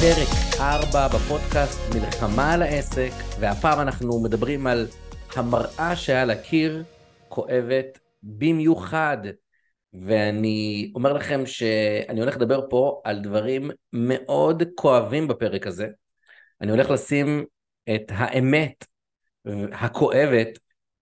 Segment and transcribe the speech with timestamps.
[0.00, 3.10] פרק 4 בפודקאסט מלחמה על העסק,
[3.40, 4.86] והפעם אנחנו מדברים על
[5.36, 6.84] המראה שעל הקיר
[7.28, 9.18] כואבת במיוחד.
[9.92, 15.88] ואני אומר לכם שאני הולך לדבר פה על דברים מאוד כואבים בפרק הזה.
[16.60, 17.44] אני הולך לשים
[17.94, 18.84] את האמת
[19.72, 20.58] הכואבת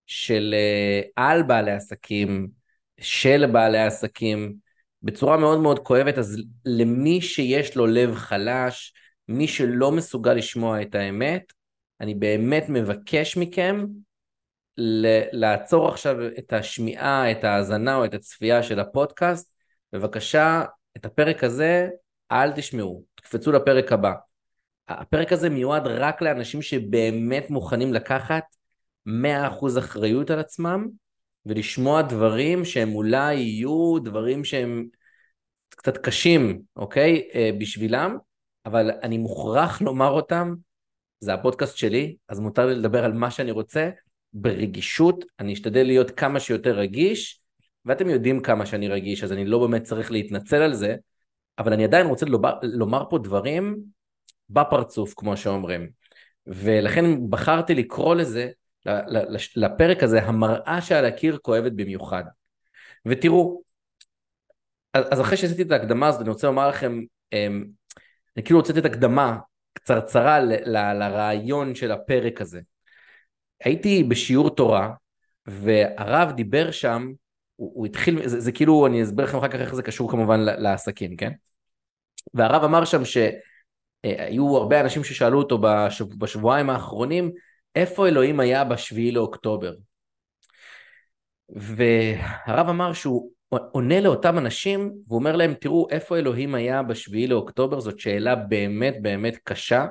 [0.06, 2.48] של אה, על בעלי עסקים,
[3.00, 4.65] של בעלי עסקים,
[5.06, 8.92] בצורה מאוד מאוד כואבת, אז למי שיש לו לב חלש,
[9.28, 11.52] מי שלא מסוגל לשמוע את האמת,
[12.00, 13.86] אני באמת מבקש מכם
[15.32, 19.52] לעצור עכשיו את השמיעה, את ההאזנה או את הצפייה של הפודקאסט,
[19.92, 20.64] בבקשה,
[20.96, 21.88] את הפרק הזה
[22.32, 24.12] אל תשמעו, תקפצו לפרק הבא.
[24.88, 28.44] הפרק הזה מיועד רק לאנשים שבאמת מוכנים לקחת
[29.08, 30.86] 100% אחריות על עצמם
[31.46, 34.86] ולשמוע דברים שהם אולי יהיו דברים שהם
[35.76, 37.28] קצת קשים, אוקיי?
[37.34, 38.16] אה, בשבילם,
[38.66, 40.54] אבל אני מוכרח לומר אותם,
[41.20, 43.90] זה הפודקאסט שלי, אז מותר לי לדבר על מה שאני רוצה,
[44.32, 47.40] ברגישות, אני אשתדל להיות כמה שיותר רגיש,
[47.84, 50.96] ואתם יודעים כמה שאני רגיש, אז אני לא באמת צריך להתנצל על זה,
[51.58, 53.76] אבל אני עדיין רוצה לומר, לומר פה דברים
[54.50, 55.88] בפרצוף, כמו שאומרים.
[56.46, 58.48] ולכן בחרתי לקרוא לזה,
[59.56, 62.24] לפרק הזה, המראה שעל הקיר כואבת במיוחד.
[63.06, 63.62] ותראו,
[65.10, 67.00] אז אחרי שעשיתי את ההקדמה הזאת, אני רוצה לומר לכם,
[67.32, 67.64] אמ,
[68.36, 69.38] אני כאילו הוצאתי את הקדמה
[69.72, 70.52] קצרצרה ל,
[70.98, 72.60] לרעיון של הפרק הזה.
[73.64, 74.90] הייתי בשיעור תורה,
[75.46, 77.12] והרב דיבר שם,
[77.56, 80.40] הוא, הוא התחיל, זה, זה כאילו, אני אסביר לכם אחר כך איך זה קשור כמובן
[80.40, 81.32] לעסקים, כן?
[82.34, 87.32] והרב אמר שם שהיו הרבה אנשים ששאלו אותו בשבוע, בשבועיים האחרונים,
[87.74, 89.74] איפה אלוהים היה בשביעי לאוקטובר?
[91.48, 97.80] והרב אמר שהוא עונה לאותם אנשים ואומר להם, תראו, איפה אלוהים היה בשביעי לאוקטובר?
[97.80, 99.86] זאת שאלה באמת באמת קשה,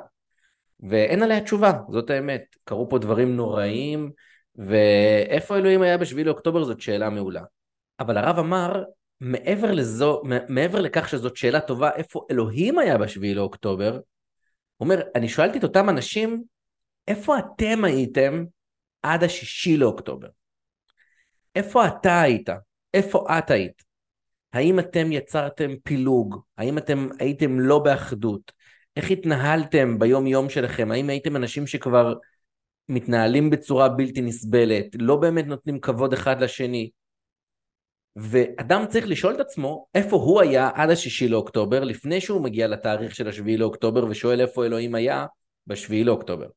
[0.80, 2.42] ואין עליה תשובה, זאת האמת.
[2.64, 4.12] קרו פה דברים נוראים,
[4.56, 7.42] ואיפה אלוהים היה בשביעי לאוקטובר זאת שאלה מעולה.
[8.00, 8.84] אבל הרב אמר,
[9.22, 13.92] מעבר, לזו, מעבר לכך שזאת שאלה טובה, איפה אלוהים היה בשביעי לאוקטובר,
[14.78, 16.44] הוא אומר, אני שואלתי את אותם אנשים,
[17.08, 18.46] איפה אתם הייתם
[19.04, 20.28] עד השישי לאוקטובר?
[21.56, 22.50] איפה אתה היית?
[22.96, 23.84] איפה את היית?
[24.54, 26.36] האם אתם יצרתם פילוג?
[26.58, 28.52] האם אתם הייתם לא באחדות?
[28.96, 30.92] איך התנהלתם ביום יום שלכם?
[30.92, 32.14] האם הייתם אנשים שכבר
[32.90, 36.90] מתנהלים בצורה בלתי נסבלת, לא באמת נותנים כבוד אחד לשני?
[38.16, 43.16] ואדם צריך לשאול את עצמו איפה הוא היה עד השישי לאוקטובר, לפני שהוא מגיע לתאריך
[43.16, 45.26] של השביעי לאוקטובר ושואל איפה אלוהים היה
[45.68, 46.48] בשביעי לאוקטובר.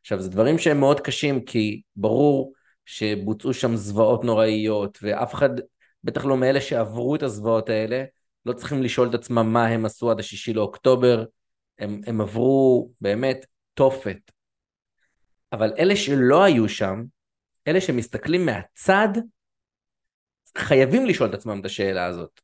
[0.00, 2.52] עכשיו, זה דברים שהם מאוד קשים, כי ברור
[2.86, 5.50] שבוצעו שם זוועות נוראיות, ואף אחד,
[6.04, 8.04] בטח לא מאלה שעברו את הזוועות האלה,
[8.46, 11.24] לא צריכים לשאול את עצמם מה הם עשו עד השישי לאוקטובר,
[11.78, 14.18] הם, הם עברו באמת תופת.
[15.52, 17.04] אבל אלה שלא היו שם,
[17.68, 19.08] אלה שמסתכלים מהצד,
[20.58, 22.40] חייבים לשאול את עצמם את השאלה הזאת.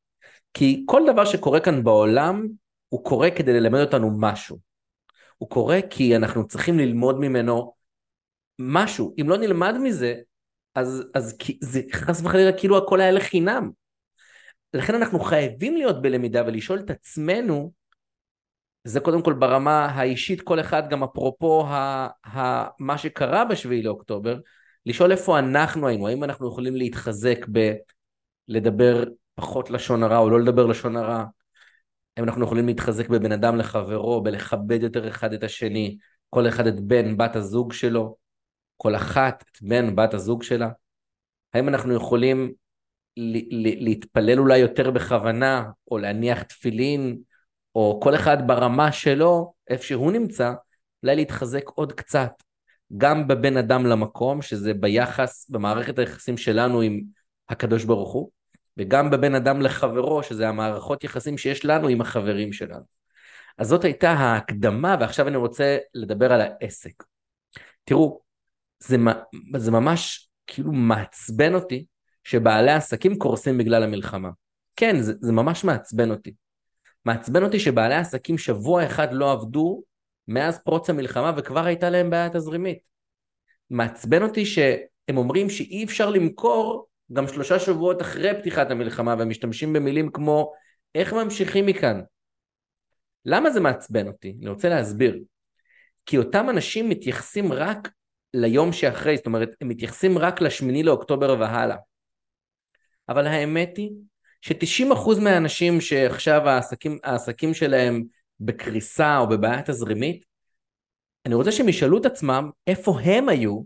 [0.55, 2.47] כי כל דבר שקורה כאן בעולם,
[2.89, 4.59] הוא קורה כדי ללמד אותנו משהו.
[5.39, 7.75] הוא קורה כי אנחנו צריכים ללמוד ממנו
[8.59, 9.15] משהו.
[9.21, 10.15] אם לא נלמד מזה,
[10.75, 13.71] אז, אז זה חס וחלילה כאילו הכל היה לחינם.
[14.75, 17.73] לכן אנחנו חייבים להיות בלמידה ולשאול את עצמנו,
[18.85, 24.39] זה קודם כל ברמה האישית, כל אחד גם אפרופו ה, ה, מה שקרה בשביעי לאוקטובר,
[24.87, 27.47] לשאול איפה אנחנו היינו, האם אנחנו יכולים להתחזק
[28.49, 29.05] בלדבר
[29.35, 31.25] פחות לשון הרע או לא לדבר לשון הרע,
[32.17, 35.99] האם אנחנו יכולים להתחזק בבן אדם לחברו, בלכבד יותר אחד את השני,
[36.31, 38.17] כל אחד את בן, בת הזוג שלו,
[38.83, 40.69] כל אחת את בן, בת הזוג שלה?
[41.55, 42.53] האם אנחנו יכולים
[43.81, 47.19] להתפלל אולי יותר בכוונה, או להניח תפילין,
[47.75, 50.53] או כל אחד ברמה שלו, איפה שהוא נמצא,
[51.03, 52.33] אולי להתחזק עוד קצת,
[52.97, 57.01] גם בבין אדם למקום, שזה ביחס, במערכת היחסים שלנו עם
[57.49, 58.31] הקדוש ברוך הוא,
[58.77, 62.85] וגם בבין אדם לחברו, שזה המערכות יחסים שיש לנו עם החברים שלנו.
[63.59, 67.03] אז זאת הייתה ההקדמה, ועכשיו אני רוצה לדבר על העסק.
[67.85, 68.23] תראו,
[68.83, 68.97] זה,
[69.57, 71.87] זה ממש כאילו מעצבן אותי
[72.25, 74.31] שבעלי עסקים קורסים בגלל המלחמה.
[74.77, 76.35] כן, זה, זה ממש מעצבן אותי.
[77.05, 79.83] מעצבן אותי שבעלי עסקים שבוע אחד לא עבדו
[80.29, 82.79] מאז פרוץ המלחמה וכבר הייתה להם בעיה תזרימית.
[83.71, 89.73] מעצבן אותי שהם אומרים שאי אפשר למכור גם שלושה שבועות אחרי פתיחת המלחמה והם משתמשים
[89.73, 90.53] במילים כמו
[90.95, 92.01] איך ממשיכים מכאן.
[93.25, 94.37] למה זה מעצבן אותי?
[94.41, 95.19] אני רוצה להסביר.
[96.07, 97.89] כי אותם אנשים מתייחסים רק
[98.35, 101.77] ליום שאחרי, זאת אומרת, הם מתייחסים רק לשמיני לאוקטובר והלאה.
[103.09, 103.91] אבל האמת היא
[104.41, 108.05] ש-90% מהאנשים שעכשיו העסקים, העסקים שלהם
[108.41, 110.25] בקריסה או בבעיה תזרימית,
[111.27, 113.63] אני רוצה שהם ישאלו את עצמם איפה הם היו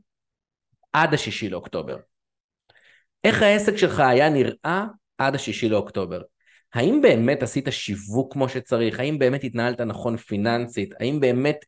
[0.93, 1.97] עד השישי לאוקטובר.
[3.25, 4.85] איך העסק שלך היה נראה
[5.19, 6.21] עד השישי לאוקטובר?
[6.75, 9.01] האם באמת עשית שיווק כמו שצריך?
[9.01, 10.95] האם באמת התנהלת נכון פיננסית?
[11.01, 11.65] האם באמת,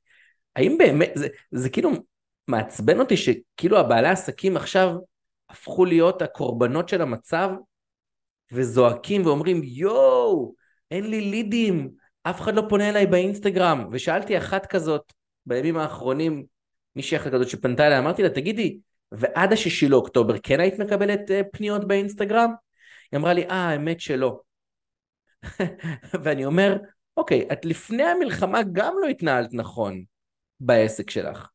[0.57, 1.91] האם באמת, זה, זה כאילו
[2.49, 4.97] מעצבן אותי שכאילו הבעלי עסקים עכשיו
[5.51, 7.51] הפכו להיות הקורבנות של המצב
[8.53, 10.55] וזועקים ואומרים יואו,
[10.91, 11.91] אין לי לידים,
[12.23, 13.89] אף אחד לא פונה אליי באינסטגרם.
[13.93, 15.13] ושאלתי אחת כזאת
[15.47, 16.45] בימים האחרונים,
[16.97, 18.79] מישהי אחת כזאת שפנתה אליי, אמרתי לה, תגידי,
[19.13, 22.51] ועד השישי לאוקטובר כן היית מקבלת אה, פניות באינסטגרם?
[23.13, 24.41] היא אמרה לי, אה, האמת שלא.
[26.25, 26.77] ואני אומר,
[27.17, 30.05] אוקיי, את לפני המלחמה גם לא התנהלת נכון
[30.61, 31.49] בעסק שלך.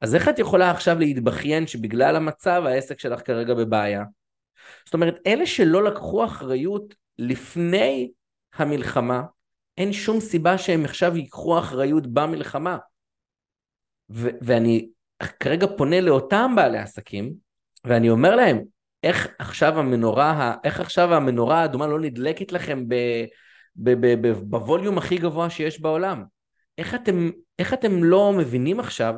[0.00, 4.04] אז איך את יכולה עכשיו להתבכיין שבגלל המצב העסק שלך כרגע בבעיה?
[4.84, 8.10] זאת אומרת, אלה שלא לקחו אחריות לפני
[8.54, 9.22] המלחמה,
[9.78, 12.78] אין שום סיבה שהם עכשיו ייקחו אחריות במלחמה.
[14.10, 14.88] ו- ואני
[15.40, 17.32] כרגע פונה לאותם בעלי עסקים,
[17.84, 18.62] ואני אומר להם,
[19.02, 22.94] איך עכשיו המנורה, איך עכשיו המנורה האדומה לא נדלקת לכם ב,
[23.76, 26.24] ב, ב, ב, בווליום הכי גבוה שיש בעולם?
[26.78, 29.14] איך אתם, איך אתם לא מבינים עכשיו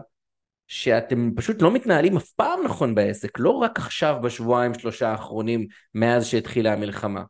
[0.71, 6.27] שאתם פשוט לא מתנהלים אף פעם נכון בעסק, לא רק עכשיו בשבועיים שלושה האחרונים מאז
[6.27, 7.23] שהתחילה המלחמה.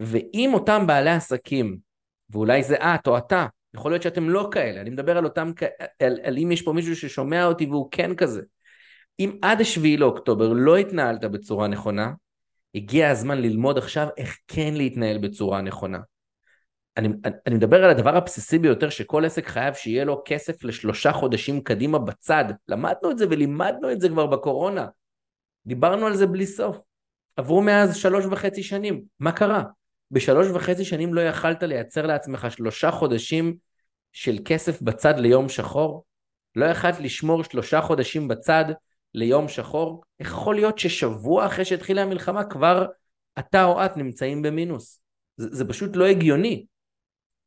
[0.00, 1.78] ואם אותם בעלי עסקים,
[2.30, 5.52] ואולי זה את או אתה, יכול להיות שאתם לא כאלה, אני מדבר על אותם,
[6.02, 8.42] על, על אם יש פה מישהו ששומע אותי והוא כן כזה.
[9.20, 12.12] אם עד השביעי לאוקטובר לא התנהלת בצורה נכונה,
[12.74, 15.98] הגיע הזמן ללמוד עכשיו איך כן להתנהל בצורה נכונה.
[17.00, 17.08] אני,
[17.46, 21.98] אני מדבר על הדבר הבסיסי ביותר שכל עסק חייב שיהיה לו כסף לשלושה חודשים קדימה
[21.98, 22.44] בצד.
[22.68, 24.86] למדנו את זה ולימדנו את זה כבר בקורונה.
[25.66, 26.78] דיברנו על זה בלי סוף.
[27.36, 29.62] עברו מאז שלוש וחצי שנים, מה קרה?
[30.10, 33.56] בשלוש וחצי שנים לא יכלת לייצר לעצמך שלושה חודשים
[34.12, 36.04] של כסף בצד ליום שחור?
[36.56, 38.64] לא יכלת לשמור שלושה חודשים בצד
[39.14, 40.02] ליום שחור?
[40.20, 42.86] איך יכול להיות ששבוע אחרי שהתחילה המלחמה כבר
[43.38, 45.00] אתה או את נמצאים במינוס?
[45.36, 46.66] זה, זה פשוט לא הגיוני.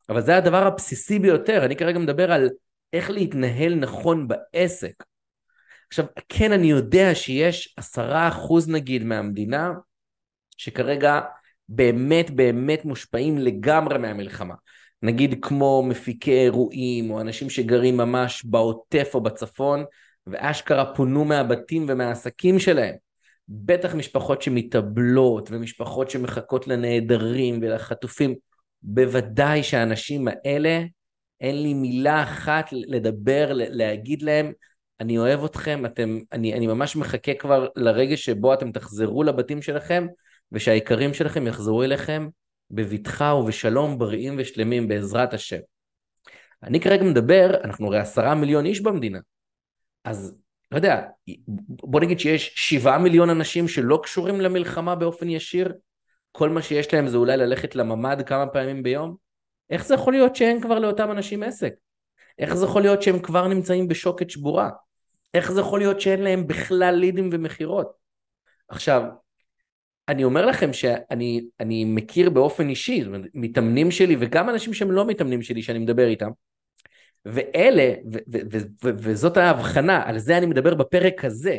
[0.10, 2.50] אבל זה הדבר הבסיסי ביותר, אני כרגע מדבר על
[2.94, 5.04] איך להתנהל נכון בעסק.
[5.88, 9.72] עכשיו, כן, אני יודע שיש עשרה אחוז נגיד מהמדינה,
[10.58, 11.22] שכרגע
[11.70, 14.56] באמת באמת מושפעים לגמרי מהמלחמה.
[15.04, 19.84] נגיד כמו מפיקי אירועים, או אנשים שגרים ממש בעוטף או בצפון,
[20.28, 22.96] ואשכרה פונו מהבתים ומהעסקים שלהם.
[23.50, 28.36] בטח משפחות שמתאבלות, ומשפחות שמחכות לנעדרים ולחטופים.
[28.84, 30.84] בוודאי שהאנשים האלה,
[31.42, 34.52] אין לי מילה אחת לדבר, להגיד להם,
[35.00, 40.08] אני אוהב אתכם, אתם, אני, אני ממש מחכה כבר לרגע שבו אתם תחזרו לבתים שלכם,
[40.52, 42.28] ושהיקרים שלכם יחזרו אליכם
[42.72, 45.60] בבטחה ובשלום, בריאים ושלמים בעזרת השם.
[46.64, 49.20] אני כרגע מדבר, אנחנו הרי עשרה מיליון איש במדינה,
[50.04, 50.38] אז
[50.72, 51.02] לא יודע,
[51.68, 55.74] בוא נגיד שיש שבעה מיליון אנשים שלא קשורים למלחמה באופן ישיר,
[56.36, 59.16] כל מה שיש להם זה אולי ללכת לממ"ד כמה פעמים ביום?
[59.70, 61.74] איך זה יכול להיות שאין כבר לאותם אנשים עסק?
[62.40, 64.70] איך זה יכול להיות שהם כבר נמצאים בשוקת שבורה?
[65.34, 67.92] איך זה יכול להיות שאין להם בכלל לידים ומכירות?
[68.68, 69.04] עכשיו,
[70.10, 75.06] אני אומר לכם שאני מכיר באופן אישי, זאת אומרת, מתאמנים שלי וגם אנשים שהם לא
[75.06, 76.30] מתאמנים שלי שאני מדבר איתם,
[77.26, 77.94] ואלה,
[78.84, 81.58] וזאת ההבחנה, על זה אני מדבר בפרק הזה,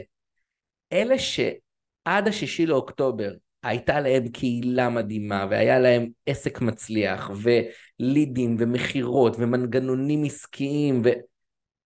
[0.93, 3.33] אלה שעד השישי לאוקטובר
[3.65, 11.09] הייתה להם קהילה מדהימה, והיה להם עסק מצליח, ולידים, ומכירות, ומנגנונים עסקיים, ו...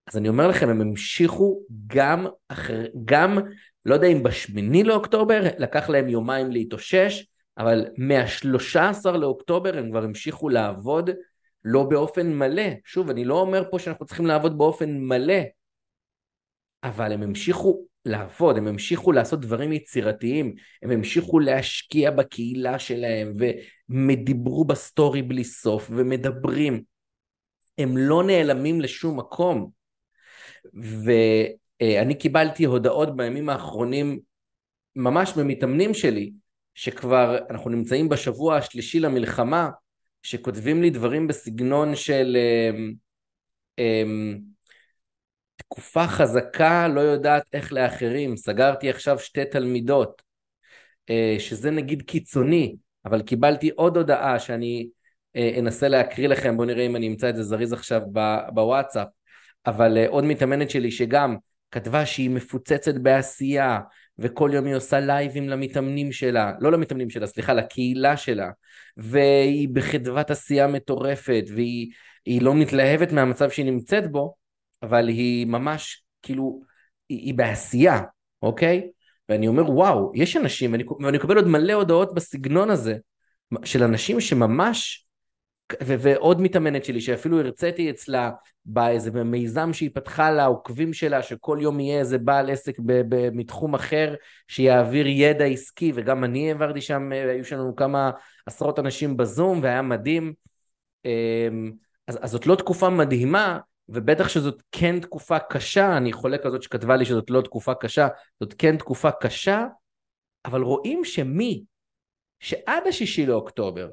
[0.07, 2.85] אז אני אומר לכם, הם המשיכו גם אחר...
[3.05, 3.37] גם,
[3.85, 7.25] לא יודע אם בשמיני לאוקטובר, לקח להם יומיים להתאושש,
[7.57, 11.09] אבל מה-13 לאוקטובר הם כבר המשיכו לעבוד
[11.63, 12.69] לא באופן מלא.
[12.85, 15.41] שוב, אני לא אומר פה שאנחנו צריכים לעבוד באופן מלא,
[16.83, 23.33] אבל הם המשיכו לעבוד, הם המשיכו לעשות דברים יצירתיים, הם המשיכו להשקיע בקהילה שלהם
[23.89, 26.83] ודיברו בסטורי בלי סוף ומדברים.
[27.77, 29.69] הם לא נעלמים לשום מקום.
[30.73, 34.19] ואני קיבלתי הודעות בימים האחרונים
[34.95, 36.31] ממש ממתאמנים שלי,
[36.75, 39.69] שכבר אנחנו נמצאים בשבוע השלישי למלחמה,
[40.23, 42.37] שכותבים לי דברים בסגנון של...
[42.37, 42.93] אמ,
[43.79, 44.39] אמ,
[45.69, 50.21] תקופה חזקה לא יודעת איך לאחרים, סגרתי עכשיו שתי תלמידות,
[51.09, 54.89] אה, שזה נגיד קיצוני, אבל קיבלתי עוד הודעה שאני
[55.35, 58.01] אה, אנסה להקריא לכם, בואו נראה אם אני אמצא את זה זריז עכשיו
[58.53, 59.07] בוואטסאפ,
[59.65, 61.35] אבל אה, עוד מתאמנת שלי שגם
[61.71, 63.79] כתבה שהיא מפוצצת בעשייה,
[64.19, 68.49] וכל יום היא עושה לייבים למתאמנים שלה, לא למתאמנים שלה, סליחה, לקהילה שלה,
[68.97, 71.91] והיא בחדוות עשייה מטורפת, והיא
[72.25, 74.35] היא לא מתלהבת מהמצב שהיא נמצאת בו,
[74.83, 76.61] אבל היא ממש, כאילו,
[77.09, 78.01] היא, היא בעשייה,
[78.41, 78.89] אוקיי?
[79.29, 82.97] ואני אומר, וואו, יש אנשים, ואני, מקבל עוד מלא הודעות בסגנון הזה,
[83.63, 85.05] של אנשים שממש,
[85.83, 88.31] ו- ועוד מתאמנת שלי, שאפילו הרציתי אצלה
[88.65, 93.73] באיזה מיזם שהיא פתחה לעוקבים שלה, שכל יום יהיה איזה בעל עסק ב- ב- מתחום
[93.73, 94.15] אחר,
[94.47, 98.11] שיעביר ידע עסקי, וגם אני העברתי שם, היו לנו כמה
[98.45, 100.33] עשרות אנשים בזום, והיה מדהים.
[101.05, 101.71] אמ,
[102.07, 103.59] אז, אז זאת לא תקופה מדהימה,
[103.93, 108.07] ובטח שזאת כן תקופה קשה, אני חולק על זאת שכתבה לי שזאת לא תקופה קשה,
[108.39, 109.65] זאת כן תקופה קשה,
[110.45, 111.63] אבל רואים שמי
[112.39, 113.89] שעד השישי לאוקטובר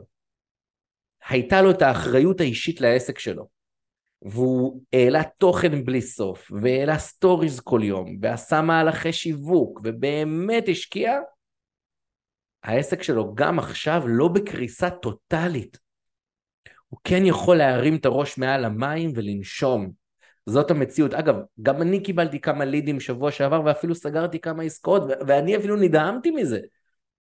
[1.29, 3.49] הייתה לו את האחריות האישית לעסק שלו,
[4.23, 11.19] והוא העלה תוכן בלי סוף, והעלה סטוריז כל יום, ועשה מהלכי שיווק, ובאמת השקיע,
[12.63, 15.86] העסק שלו גם עכשיו לא בקריסה טוטאלית.
[16.89, 19.91] הוא כן יכול להרים את הראש מעל המים ולנשום.
[20.47, 21.15] זאת המציאות.
[21.15, 26.31] אגב, גם אני קיבלתי כמה לידים שבוע שעבר ואפילו סגרתי כמה עסקאות ואני אפילו נדהמתי
[26.31, 26.61] מזה.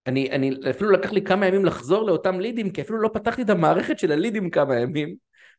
[0.07, 3.49] אני, אני אפילו לקח לי כמה ימים לחזור לאותם לידים כי אפילו לא פתחתי את
[3.49, 5.15] המערכת של הלידים כמה ימים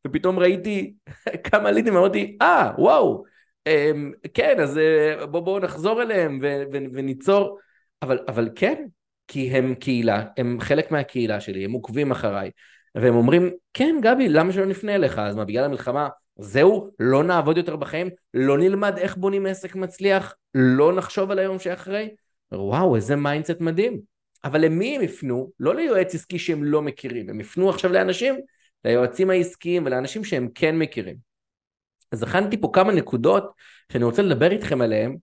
[0.07, 0.95] ופתאום ראיתי
[1.51, 3.25] כמה לידים ואמרתי אה ah, וואו
[3.67, 7.59] אמ, כן אז אה, בואו בוא נחזור אליהם ו, ו, וניצור
[8.03, 8.85] אבל, אבל כן
[9.29, 12.51] כי הם קהילה הם חלק מהקהילה שלי הם עוקבים אחריי
[12.97, 15.19] והם אומרים, כן גבי, למה שלא נפנה אליך?
[15.19, 20.35] אז מה, בגלל המלחמה, זהו, לא נעבוד יותר בחיים, לא נלמד איך בונים עסק מצליח,
[20.55, 22.09] לא נחשוב על היום שאחרי?
[22.53, 24.01] וואו, איזה mindset מדהים.
[24.45, 25.51] אבל למי הם יפנו?
[25.61, 28.35] לא ליועץ עסקי שהם לא מכירים, הם יפנו עכשיו לאנשים,
[28.85, 31.17] ליועצים העסקיים ולאנשים שהם כן מכירים.
[32.13, 33.53] אז הכנתי פה כמה נקודות
[33.93, 35.17] שאני רוצה לדבר איתכם עליהן,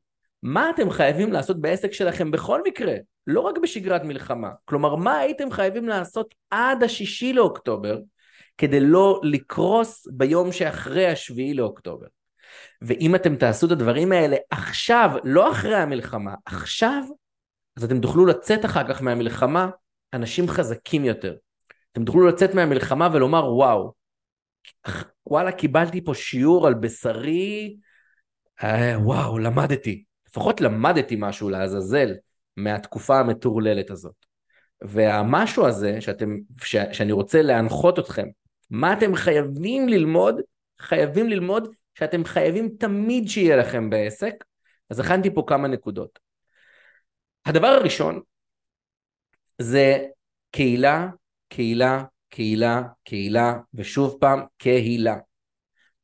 [0.44, 2.96] מה אתם חייבים לעשות בעסק שלכם בכל מקרה,
[3.28, 4.50] לא רק בשגרת מלחמה.
[4.66, 8.00] כלומר, מה הייתם חייבים לעשות עד השישי לאוקטובר,
[8.58, 12.08] כדי לא לקרוס ביום שאחרי השביעי לאוקטובר.
[12.82, 17.04] ואם אתם תעשו את הדברים האלה עכשיו, לא אחרי המלחמה, עכשיו,
[17.78, 19.70] אז אתם תוכלו לצאת אחר כך מהמלחמה
[20.14, 21.36] אנשים חזקים יותר.
[21.92, 23.94] אתם תוכלו לצאת מהמלחמה ולומר, וואו,
[25.28, 27.78] וואלה, קיבלתי פה שיעור על בשרי,
[28.64, 30.04] אה, וואו, למדתי.
[30.34, 32.14] לפחות למדתי משהו לעזאזל
[32.58, 34.16] מהתקופה המטורללת הזאת.
[34.82, 38.28] והמשהו הזה שאתם, ש, שאני רוצה להנחות אתכם,
[38.70, 40.36] מה אתם חייבים ללמוד?
[40.80, 44.34] חייבים ללמוד שאתם חייבים תמיד שיהיה לכם בעסק,
[44.90, 46.20] אז הכנתי פה כמה נקודות.
[47.46, 48.22] הדבר הראשון
[49.62, 50.06] זה
[50.52, 51.10] קהילה,
[51.48, 55.18] קהילה, קהילה, קהילה, ושוב פעם, קהילה.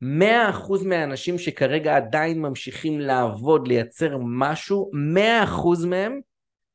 [0.02, 6.20] מאה אחוז מהאנשים שכרגע עדיין ממשיכים לעבוד, לייצר משהו, מאה אחוז מהם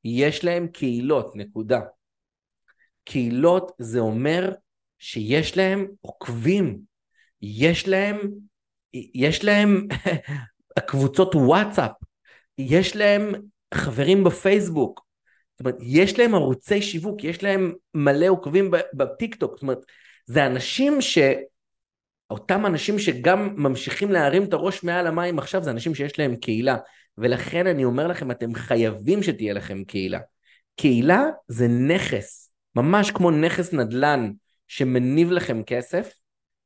[0.04, 1.80] יש להם קהילות, נקודה.
[3.04, 4.52] קהילות זה אומר
[5.00, 6.80] שיש להם עוקבים,
[7.42, 8.20] יש להם,
[8.94, 9.88] יש להם
[10.88, 11.92] קבוצות וואטסאפ,
[12.58, 13.32] יש להם
[13.74, 15.06] חברים בפייסבוק,
[15.54, 19.80] זאת אומרת, יש להם ערוצי שיווק, יש להם מלא עוקבים בטיק טוק, זאת אומרת,
[20.26, 21.18] זה אנשים ש...
[22.30, 26.78] אותם אנשים שגם ממשיכים להרים את הראש מעל המים עכשיו, זה אנשים שיש להם קהילה.
[27.18, 30.20] ולכן אני אומר לכם, אתם חייבים שתהיה לכם קהילה.
[30.76, 34.32] קהילה זה נכס, ממש כמו נכס נדל"ן
[34.68, 36.14] שמניב לכם כסף,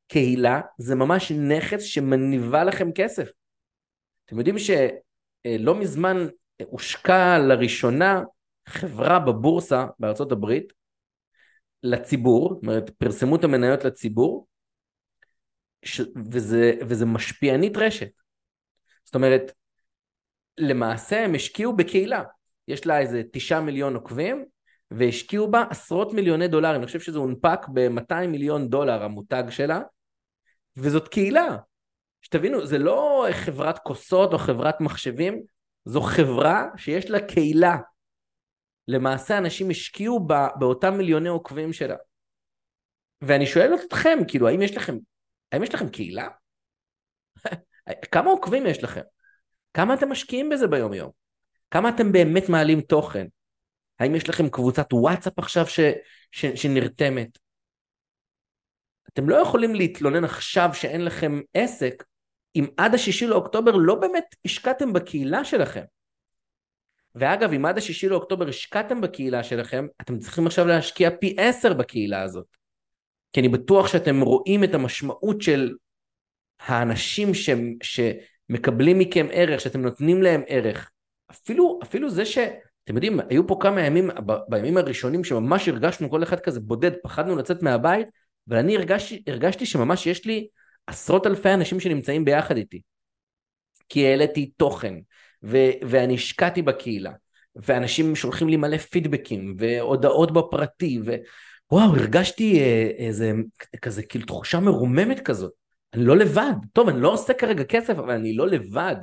[0.08, 3.30] קהילה זה ממש נכס שמניבה לכם כסף.
[4.26, 6.26] אתם יודעים שלא מזמן
[6.64, 8.22] הושקע לראשונה
[8.68, 10.72] חברה בבורסה בארצות הברית
[11.82, 14.46] לציבור, זאת אומרת פרסמו את המניות לציבור,
[15.82, 16.00] ש...
[16.30, 18.10] וזה, וזה משפיענית רשת.
[19.04, 19.52] זאת אומרת,
[20.58, 22.22] למעשה הם השקיעו בקהילה.
[22.68, 24.44] יש לה איזה תשעה מיליון עוקבים,
[24.90, 26.76] והשקיעו בה עשרות מיליוני דולרים.
[26.76, 29.80] אני חושב שזה הונפק ב-200 מיליון דולר המותג שלה,
[30.76, 31.56] וזאת קהילה.
[32.22, 35.42] שתבינו, זה לא חברת כוסות או חברת מחשבים,
[35.84, 37.76] זו חברה שיש לה קהילה.
[38.88, 41.96] למעשה אנשים השקיעו בה, באותם מיליוני עוקבים שלה.
[43.22, 44.96] ואני שואל אתכם, כאילו, האם יש לכם
[45.52, 46.28] האם יש לכם קהילה?
[48.12, 49.00] כמה עוקבים יש לכם?
[49.74, 51.10] כמה אתם משקיעים בזה ביום יום?
[51.70, 53.26] כמה אתם באמת מעלים תוכן?
[53.98, 55.80] האם יש לכם קבוצת וואטסאפ עכשיו ש,
[56.32, 57.38] ש, שנרתמת?
[59.08, 62.04] אתם לא יכולים להתלונן עכשיו שאין לכם עסק
[62.56, 65.82] אם עד השישי לאוקטובר לא באמת השקעתם בקהילה שלכם.
[67.14, 72.22] ואגב, אם עד השישי לאוקטובר השקעתם בקהילה שלכם, אתם צריכים עכשיו להשקיע פי עשר בקהילה
[72.22, 72.59] הזאת.
[73.32, 75.74] כי אני בטוח שאתם רואים את המשמעות של
[76.60, 77.50] האנשים ש,
[77.82, 80.90] שמקבלים מכם ערך, שאתם נותנים להם ערך.
[81.30, 82.38] אפילו, אפילו זה ש...
[82.84, 86.90] אתם יודעים, היו פה כמה ימים, ב, בימים הראשונים שממש הרגשנו כל אחד כזה בודד,
[87.02, 88.06] פחדנו לצאת מהבית,
[88.48, 90.48] אבל אני הרגשתי, הרגשתי שממש יש לי
[90.86, 92.80] עשרות אלפי אנשים שנמצאים ביחד איתי.
[93.88, 94.94] כי העליתי תוכן,
[95.42, 97.12] ו- ואני השקעתי בקהילה,
[97.56, 101.00] ואנשים שולחים לי מלא פידבקים, והודעות בפרטי,
[101.72, 103.32] ווואו, הרגשתי אה, איזה
[103.82, 105.52] כזה כאילו תחושה מרוממת כזאת.
[105.94, 106.52] אני לא לבד.
[106.72, 108.96] טוב, אני לא עושה כרגע כסף, אבל אני לא לבד.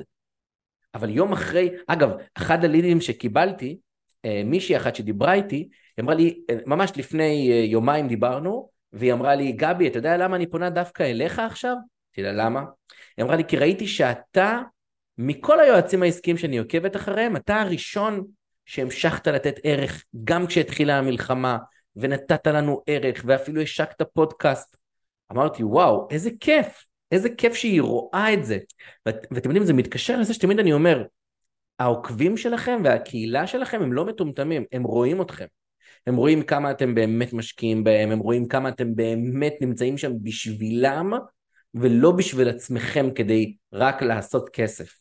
[0.94, 3.78] אבל יום אחרי, אגב, אחד הלידים שקיבלתי,
[4.26, 5.56] אה, מישהי אחת שדיברה איתי,
[5.98, 10.36] היא אמרה לי, אה, ממש לפני יומיים דיברנו, והיא אמרה לי, גבי, אתה יודע למה
[10.36, 11.76] אני פונה דווקא אליך עכשיו?
[11.76, 12.64] אמרתי לה, למה?
[13.18, 14.62] היא אמרה לי, כי ראיתי שאתה,
[15.18, 18.26] מכל היועצים העסקיים שאני עוקבת אחריהם, אתה הראשון
[18.66, 21.58] שהמשכת לתת ערך גם כשהתחילה המלחמה,
[21.98, 24.78] ונתת לנו ערך, ואפילו השקת פודקאסט.
[25.32, 28.58] אמרתי, וואו, איזה כיף, איזה כיף שהיא רואה את זה.
[29.06, 31.04] ואתם יודעים, זה מתקשר לזה שתמיד אני אומר,
[31.80, 35.46] העוקבים שלכם והקהילה שלכם הם לא מטומטמים, הם רואים אתכם.
[36.08, 41.14] הם רואים כמה אתם באמת משקיעים בהם, הם רואים כמה אתם באמת נמצאים שם בשבילם,
[41.74, 45.00] ולא בשביל עצמכם כדי רק לעשות כסף.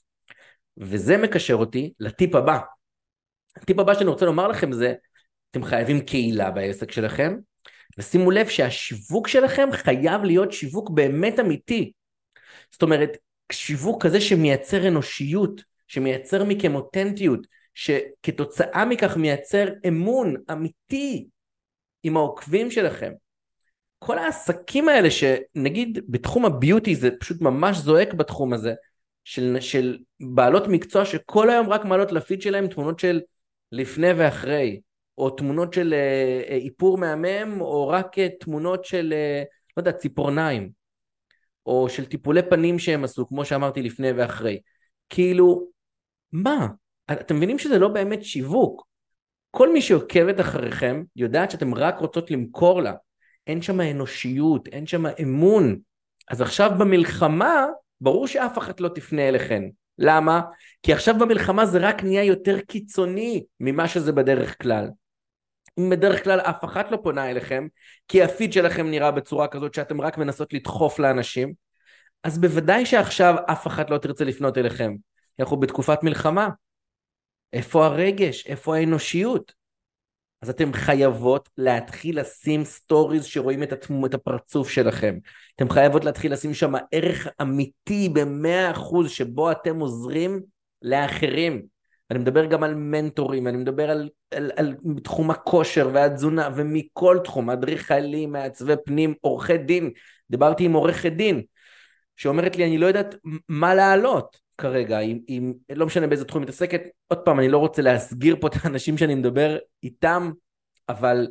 [0.76, 2.58] וזה מקשר אותי לטיפ הבא.
[3.56, 4.94] הטיפ הבא שאני רוצה לומר לכם זה,
[5.56, 7.36] אתם חייבים קהילה בעסק שלכם,
[7.98, 11.92] ושימו לב שהשיווק שלכם חייב להיות שיווק באמת אמיתי.
[12.72, 13.16] זאת אומרת,
[13.52, 21.26] שיווק כזה שמייצר אנושיות, שמייצר מכם אותנטיות, שכתוצאה מכך מייצר אמון אמיתי
[22.02, 23.12] עם העוקבים שלכם.
[23.98, 28.74] כל העסקים האלה שנגיד בתחום הביוטי זה פשוט ממש זועק בתחום הזה,
[29.24, 33.20] של, של בעלות מקצוע שכל היום רק מעלות לפיד שלהם תמונות של
[33.72, 34.80] לפני ואחרי,
[35.18, 39.14] או תמונות של אה, אה, איפור מהמם, או רק אה, תמונות של,
[39.76, 40.70] לא יודע, ציפורניים,
[41.66, 44.60] או של טיפולי פנים שהם עשו, כמו שאמרתי לפני ואחרי.
[45.10, 45.66] כאילו,
[46.32, 46.66] מה?
[47.12, 48.86] אתם מבינים שזה לא באמת שיווק.
[49.50, 52.92] כל מי שעוקבת אחריכם יודעת שאתם רק רוצות למכור לה.
[53.46, 55.78] אין שם אנושיות, אין שם אמון.
[56.30, 57.66] אז עכשיו במלחמה,
[58.00, 59.62] ברור שאף אחת לא תפנה אליכם.
[59.98, 60.40] למה?
[60.82, 64.88] כי עכשיו במלחמה זה רק נהיה יותר קיצוני ממה שזה בדרך כלל.
[65.80, 67.66] בדרך כלל אף אחת לא פונה אליכם,
[68.08, 71.52] כי הפיד שלכם נראה בצורה כזאת שאתם רק מנסות לדחוף לאנשים,
[72.24, 74.94] אז בוודאי שעכשיו אף אחת לא תרצה לפנות אליכם.
[75.40, 76.48] אנחנו בתקופת מלחמה.
[77.52, 78.46] איפה הרגש?
[78.46, 79.52] איפה האנושיות?
[80.42, 84.04] אז אתם חייבות להתחיל לשים סטוריז שרואים את, התמ...
[84.04, 85.18] את הפרצוף שלכם.
[85.56, 90.42] אתם חייבות להתחיל לשים שם ערך אמיתי במאה אחוז שבו אתם עוזרים
[90.82, 91.75] לאחרים.
[92.10, 97.50] אני מדבר גם על מנטורים, אני מדבר על, על, על תחום הכושר והתזונה ומכל תחום,
[97.50, 99.90] אדריכלים, מעצבי פנים, עורכי דין.
[100.30, 101.42] דיברתי עם עורכת דין
[102.16, 103.14] שאומרת לי אני לא יודעת
[103.48, 104.36] מה לעלות.
[104.58, 108.46] כרגע, אם, אם לא משנה באיזה תחום מתעסקת, עוד פעם, אני לא רוצה להסגיר פה
[108.46, 110.30] את האנשים שאני מדבר איתם,
[110.88, 111.28] אבל,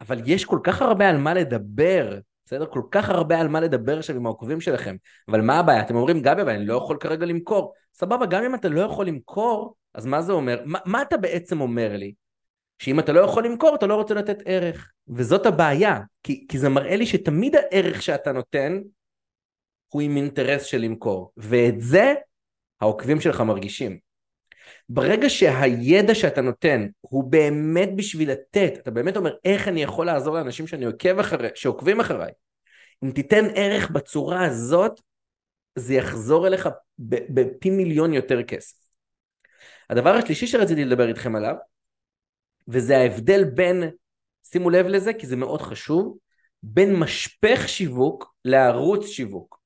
[0.00, 2.66] אבל יש כל כך הרבה על מה לדבר, בסדר?
[2.66, 4.96] כל כך הרבה על מה לדבר עכשיו עם העוקבים שלכם.
[5.28, 5.80] אבל מה הבעיה?
[5.80, 7.72] אתם אומרים, גבי, אבל אני לא יכול כרגע למכור.
[7.94, 10.62] סבבה, גם אם אתה לא יכול למכור, אז מה זה אומר?
[10.64, 12.14] מה, מה אתה בעצם אומר לי?
[12.78, 14.92] שאם אתה לא יכול למכור, אתה לא רוצה לתת ערך.
[15.08, 18.80] וזאת הבעיה, כי, כי זה מראה לי שתמיד הערך שאתה נותן
[19.88, 21.32] הוא עם אינטרס של למכור.
[21.36, 22.14] ואת זה
[22.80, 23.98] העוקבים שלך מרגישים.
[24.88, 30.34] ברגע שהידע שאתה נותן הוא באמת בשביל לתת, אתה באמת אומר איך אני יכול לעזור
[30.34, 32.32] לאנשים שאני עוקב אחרי, שעוקבים אחריי.
[33.04, 35.00] אם תיתן ערך בצורה הזאת,
[35.74, 38.87] זה יחזור אליך בפי מיליון יותר כסף.
[39.90, 41.54] הדבר השלישי שרציתי לדבר איתכם עליו,
[42.68, 43.90] וזה ההבדל בין,
[44.44, 46.18] שימו לב לזה כי זה מאוד חשוב,
[46.62, 49.58] בין משפך שיווק לערוץ שיווק.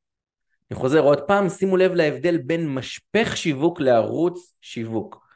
[0.70, 5.26] אני חוזר עוד פעם, שימו לב להבדל בין משפך שיווק לערוץ שיווק.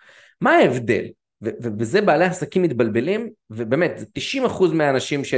[0.40, 1.04] מה ההבדל?
[1.42, 5.34] ובזה בעלי עסקים מתבלבלים, ובאמת, זה 90% מהאנשים ש-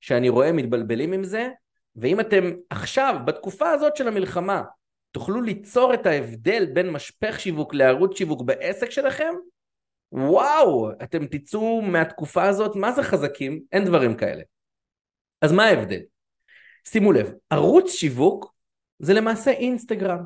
[0.00, 1.48] שאני רואה מתבלבלים עם זה,
[1.96, 4.62] ואם אתם עכשיו, בתקופה הזאת של המלחמה,
[5.12, 9.34] תוכלו ליצור את ההבדל בין משפך שיווק לערוץ שיווק בעסק שלכם,
[10.12, 13.62] וואו, אתם תצאו מהתקופה הזאת, מה זה חזקים?
[13.72, 14.42] אין דברים כאלה.
[15.42, 16.00] אז מה ההבדל?
[16.84, 18.54] שימו לב, ערוץ שיווק
[18.98, 20.24] זה למעשה אינסטגרם.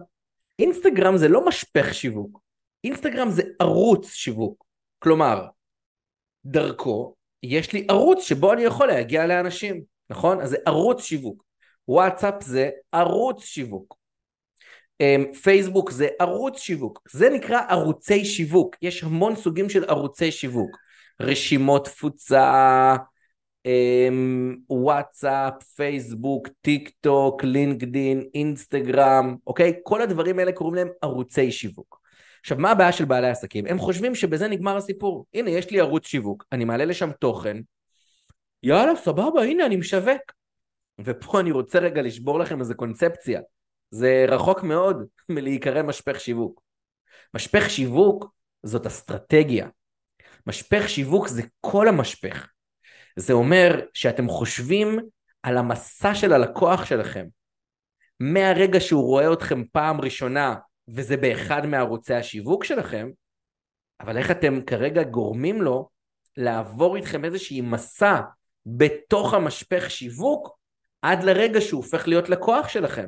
[0.59, 2.41] אינסטגרם זה לא משפך שיווק,
[2.85, 4.65] אינסטגרם זה ערוץ שיווק.
[4.99, 5.47] כלומר,
[6.45, 10.41] דרכו יש לי ערוץ שבו אני יכול להגיע לאנשים, נכון?
[10.41, 11.45] אז זה ערוץ שיווק.
[11.89, 13.97] וואטסאפ זה ערוץ שיווק.
[15.01, 17.03] אמ, פייסבוק זה ערוץ שיווק.
[17.13, 18.77] זה נקרא ערוצי שיווק.
[18.83, 20.77] יש המון סוגים של ערוצי שיווק.
[21.21, 22.97] רשימות תפוצה,
[23.67, 29.73] אמ, וואטסאפ, פייסבוק, טיק טוק, לינקדין, אינסטגרם, אוקיי?
[29.83, 32.01] כל הדברים האלה קוראים להם ערוצי שיווק.
[32.41, 33.67] עכשיו, מה הבעיה של בעלי עסקים?
[33.67, 35.27] הם חושבים שבזה נגמר הסיפור.
[35.35, 37.57] הנה, יש לי ערוץ שיווק, אני מעלה לשם תוכן,
[38.63, 40.33] יאללה, סבבה, הנה, אני משווק.
[41.05, 43.41] ופה אני רוצה רגע לשבור לכם איזה קונספציה.
[43.91, 46.63] זה רחוק מאוד מלהיקרא משפך שיווק.
[47.35, 49.69] משפך שיווק זאת אסטרטגיה.
[50.47, 52.49] משפך שיווק זה כל המשפך.
[53.17, 54.99] זה אומר שאתם חושבים
[55.43, 57.27] על המסע של הלקוח שלכם.
[58.21, 60.55] מהרגע שהוא רואה אתכם פעם ראשונה,
[60.89, 63.11] וזה באחד מערוצי השיווק שלכם,
[64.01, 65.89] אבל איך אתם כרגע גורמים לו
[66.37, 68.21] לעבור איתכם איזושהי מסע
[68.67, 70.59] בתוך המשפך שיווק,
[71.03, 73.07] עד לרגע שהוא הופך להיות לקוח שלכם.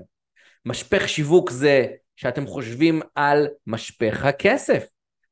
[0.67, 4.87] משפך שיווק זה שאתם חושבים על משפך הכסף.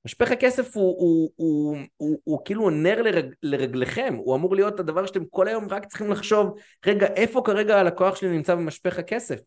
[0.04, 4.80] משפך הכסף הוא, הוא, הוא, הוא, הוא, הוא כאילו נר לרג, לרגליכם, הוא אמור להיות
[4.80, 6.54] הדבר שאתם כל היום רק צריכים לחשוב,
[6.86, 9.40] רגע, איפה כרגע הלקוח שלי נמצא במשפך הכסף?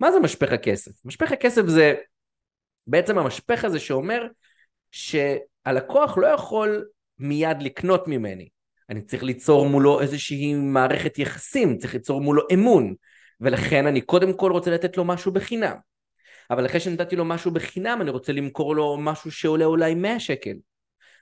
[0.00, 0.90] מה זה משפך הכסף?
[1.04, 1.94] משפך הכסף זה
[2.86, 4.26] בעצם המשפך הזה שאומר
[4.90, 6.84] שהלקוח לא יכול
[7.18, 8.48] מיד לקנות ממני.
[8.90, 12.94] אני צריך ליצור מולו איזושהי מערכת יחסים, צריך ליצור מולו אמון,
[13.42, 15.76] ולכן אני קודם כל רוצה לתת לו משהו בחינם.
[16.50, 20.54] אבל אחרי שנתתי לו משהו בחינם, אני רוצה למכור לו משהו שעולה אולי 100 שקל.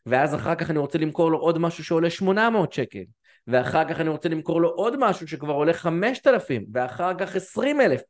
[0.06, 3.02] ואז אחר כך אני רוצה למכור לו עוד משהו שעולה 800 שקל.
[3.46, 8.00] ואחר כך אני רוצה למכור לו עוד משהו שכבר עולה 5,000, ואחר כך 20,000.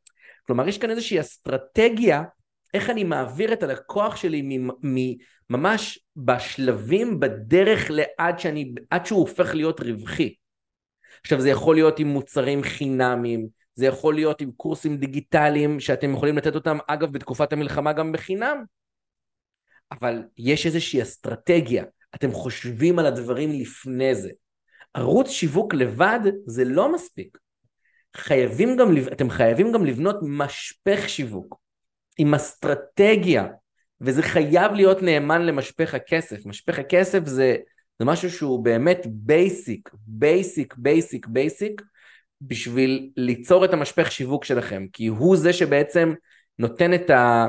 [0.47, 2.23] כלומר, יש כאן איזושהי אסטרטגיה
[2.73, 4.59] איך אני מעביר את הלקוח שלי
[5.49, 10.35] ממש בשלבים בדרך לעד שאני, עד שהוא הופך להיות רווחי.
[11.21, 16.37] עכשיו זה יכול להיות עם מוצרים חינמיים, זה יכול להיות עם קורסים דיגיטליים שאתם יכולים
[16.37, 18.63] לתת אותם אגב בתקופת המלחמה גם בחינם.
[19.91, 21.83] אבל יש איזושהי אסטרטגיה,
[22.15, 24.29] אתם חושבים על הדברים לפני זה.
[24.93, 27.37] ערוץ שיווק לבד זה לא מספיק.
[28.15, 31.59] חייבים גם, אתם חייבים גם לבנות משפך שיווק
[32.17, 33.47] עם אסטרטגיה
[34.01, 36.45] וזה חייב להיות נאמן למשפך הכסף.
[36.45, 37.55] משפך הכסף זה,
[37.99, 41.81] זה משהו שהוא באמת basic, basic, basic, basic,
[42.41, 46.13] בשביל ליצור את המשפך שיווק שלכם, כי הוא זה שבעצם
[46.59, 47.47] נותן את, ה,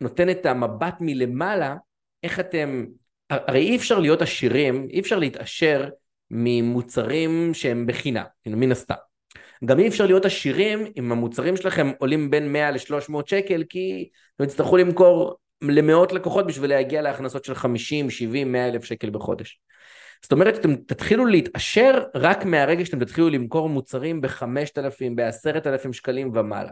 [0.00, 1.76] נותן את המבט מלמעלה,
[2.22, 2.86] איך אתם,
[3.30, 5.88] הרי אי אפשר להיות עשירים, אי אפשר להתעשר
[6.30, 8.94] ממוצרים שהם בחינם, מן הסתם.
[9.64, 14.44] גם אי אפשר להיות עשירים אם המוצרים שלכם עולים בין 100 ל-300 שקל, כי אתם
[14.44, 19.60] יצטרכו למכור למאות לקוחות בשביל להגיע להכנסות של 50, 70, 100 אלף שקל בחודש.
[20.22, 26.70] זאת אומרת, אתם תתחילו להתעשר רק מהרגע שאתם תתחילו למכור מוצרים ב-5,000, ב-10,000 שקלים ומעלה.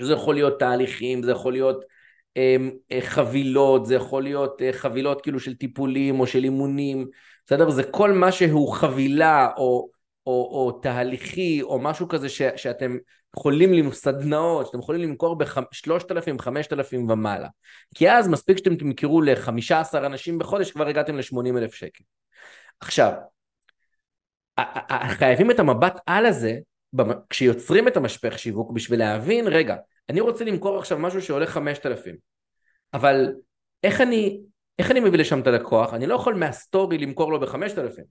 [0.00, 1.84] זה יכול להיות תהליכים, זה יכול להיות
[2.36, 7.06] אמ, אה, חבילות, זה יכול להיות אה, חבילות כאילו של טיפולים או של אימונים,
[7.46, 7.70] בסדר?
[7.70, 9.88] זה כל מה שהוא חבילה או,
[10.26, 12.96] או, או תהליכי או משהו כזה ש, שאתם
[13.38, 17.48] יכולים למכור סדנאות, שאתם יכולים למכור ב-3,000, 5,000 ומעלה.
[17.94, 22.04] כי אז מספיק שאתם תמכרו ל-15 אנשים בחודש, כבר הגעתם ל-80 אלף שקל.
[22.80, 23.12] עכשיו,
[25.08, 26.58] חייבים את המבט על הזה,
[27.30, 29.76] כשיוצרים את המשפך שיווק, בשביל להבין, רגע,
[30.08, 32.16] אני רוצה למכור עכשיו משהו שעולה 5,000,
[32.94, 33.32] אבל
[33.84, 34.40] איך אני,
[34.78, 35.94] איך אני מביא לשם את הלקוח?
[35.94, 38.02] אני לא יכול מהסטורי למכור לו ב-5,000.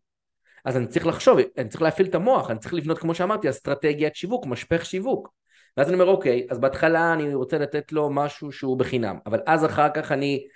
[0.65, 4.15] אז אני צריך לחשוב, אני צריך להפעיל את המוח, אני צריך לבנות, כמו שאמרתי, אסטרטגיית
[4.15, 5.33] שיווק, משפך שיווק.
[5.77, 9.65] ואז אני אומר, אוקיי, אז בהתחלה אני רוצה לתת לו משהו שהוא בחינם, אבל אז
[9.65, 10.47] אחר כך אני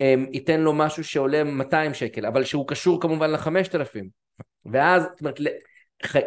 [0.00, 4.06] אמ, ייתן לו משהו שעולה 200 שקל, אבל שהוא קשור כמובן ל-5,000.
[4.72, 5.38] ואז, זאת אומרת,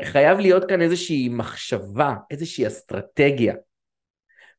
[0.04, 3.56] חייב להיות כאן איזושהי מחשבה, איזושהי אסטרטגיה.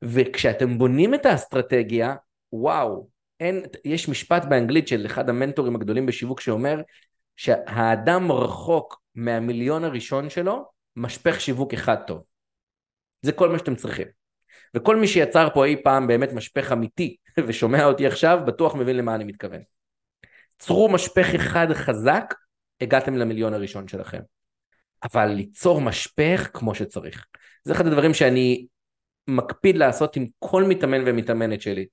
[0.02, 2.14] וכשאתם בונים את האסטרטגיה,
[2.52, 3.08] וואו,
[3.40, 6.80] אין, יש משפט באנגלית של אחד המנטורים הגדולים בשיווק שאומר
[7.36, 10.64] שהאדם רחוק מהמיליון הראשון שלו,
[10.96, 12.22] משפך שיווק אחד טוב.
[13.22, 14.06] זה כל מה שאתם צריכים.
[14.74, 17.16] וכל מי שיצר פה אי פעם באמת משפך אמיתי
[17.46, 19.60] ושומע אותי עכשיו, בטוח מבין למה אני מתכוון.
[20.58, 22.34] צרו משפך אחד חזק,
[22.80, 24.20] הגעתם למיליון הראשון שלכם.
[25.04, 27.26] אבל ליצור משפך כמו שצריך.
[27.64, 28.66] זה אחד הדברים שאני
[29.28, 31.86] מקפיד לעשות עם כל מתאמן ומתאמנת שלי.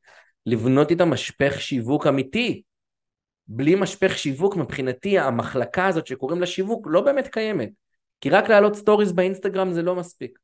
[0.45, 2.61] לבנות איתם משפך שיווק אמיתי.
[3.47, 7.69] בלי משפך שיווק מבחינתי המחלקה הזאת שקוראים לה שיווק לא באמת קיימת.
[8.21, 10.39] כי רק להעלות סטוריז באינסטגרם זה לא מספיק.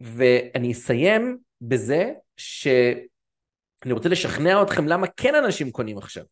[0.00, 6.24] ואני אסיים בזה שאני רוצה לשכנע אתכם למה כן אנשים קונים עכשיו.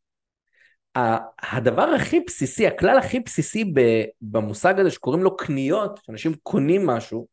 [1.43, 3.73] הדבר הכי בסיסי, הכלל הכי בסיסי
[4.21, 7.27] במושג הזה שקוראים לו קניות, שאנשים קונים משהו,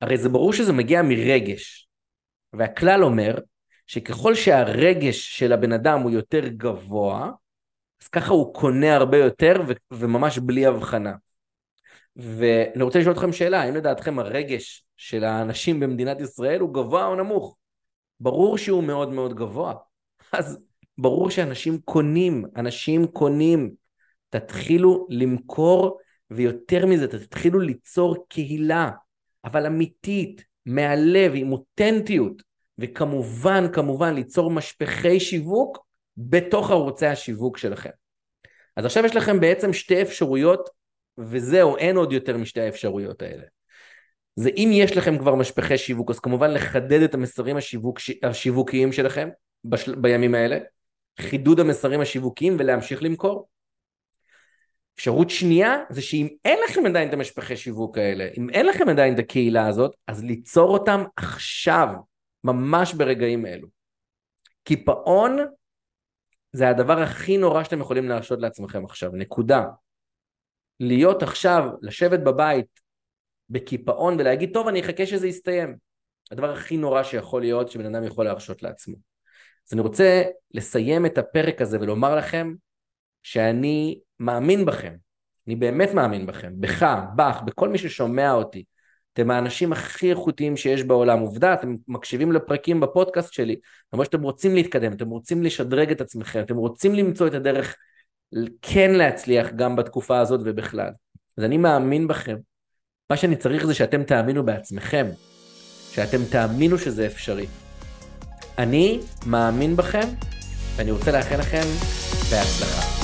[0.00, 1.88] הרי זה ברור שזה מגיע מרגש.
[2.52, 3.38] והכלל אומר
[3.86, 7.30] שככל שהרגש של הבן אדם הוא יותר גבוה,
[8.02, 11.12] אז ככה הוא קונה הרבה יותר ו- וממש בלי הבחנה.
[12.16, 17.14] ואני רוצה לשאול אתכם שאלה, האם לדעתכם הרגש של האנשים במדינת ישראל הוא גבוה או
[17.14, 17.56] נמוך?
[18.20, 19.74] ברור שהוא מאוד מאוד גבוה.
[20.32, 20.58] אז
[20.98, 23.74] ברור שאנשים קונים, אנשים קונים.
[24.30, 25.98] תתחילו למכור,
[26.30, 28.90] ויותר מזה, תתחילו ליצור קהילה,
[29.44, 32.42] אבל אמיתית, מהלב, עם אותנטיות,
[32.78, 37.90] וכמובן, כמובן, ליצור משפחי שיווק בתוך ערוצי השיווק שלכם.
[38.76, 40.70] אז עכשיו יש לכם בעצם שתי אפשרויות,
[41.18, 43.42] וזהו, אין עוד יותר משתי האפשרויות האלה.
[44.36, 49.28] זה אם יש לכם כבר משפחי שיווק, אז כמובן לחדד את המסרים השיווק, השיווקיים שלכם
[49.64, 50.58] בשל, בימים האלה,
[51.20, 53.48] חידוד המסרים השיווקיים ולהמשיך למכור.
[54.96, 59.14] אפשרות שנייה זה שאם אין לכם עדיין את המשפחי שיווק האלה, אם אין לכם עדיין
[59.14, 61.88] את הקהילה הזאת, אז ליצור אותם עכשיו,
[62.44, 63.68] ממש ברגעים אלו.
[64.64, 65.38] קיפאון
[66.52, 69.64] זה הדבר הכי נורא שאתם יכולים להרשות לעצמכם עכשיו, נקודה.
[70.80, 72.80] להיות עכשיו, לשבת בבית
[73.50, 75.76] בקיפאון ולהגיד, טוב, אני אחכה שזה יסתיים.
[76.30, 78.96] הדבר הכי נורא שיכול להיות שבן אדם יכול להרשות לעצמו.
[79.68, 82.54] אז אני רוצה לסיים את הפרק הזה ולומר לכם
[83.22, 84.96] שאני מאמין בכם.
[85.46, 88.64] אני באמת מאמין בכם, בך, בך, בכל מי ששומע אותי.
[89.14, 91.18] אתם האנשים הכי איכותיים שיש בעולם.
[91.18, 93.56] עובדה, אתם מקשיבים לפרקים בפודקאסט שלי,
[93.92, 97.76] למרות שאתם רוצים להתקדם, אתם רוצים לשדרג את עצמכם, אתם רוצים למצוא את הדרך
[98.62, 100.90] כן להצליח גם בתקופה הזאת ובכלל.
[101.38, 102.36] אז אני מאמין בכם.
[103.10, 105.06] מה שאני צריך זה שאתם תאמינו בעצמכם,
[105.90, 107.46] שאתם תאמינו שזה אפשרי.
[108.58, 110.08] אני מאמין בכם,
[110.76, 111.64] ואני רוצה לאחל לכם
[112.30, 113.03] בהצלחה.